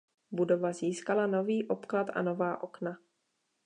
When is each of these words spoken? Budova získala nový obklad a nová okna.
Budova 0.31 0.73
získala 0.73 1.27
nový 1.27 1.67
obklad 1.67 2.07
a 2.13 2.21
nová 2.21 2.63
okna. 2.63 2.97